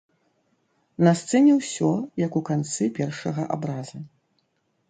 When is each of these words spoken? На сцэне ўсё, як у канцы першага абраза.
На 1.07 1.13
сцэне 1.19 1.51
ўсё, 1.59 1.91
як 2.25 2.31
у 2.41 2.43
канцы 2.49 2.83
першага 2.97 3.47
абраза. 3.59 3.97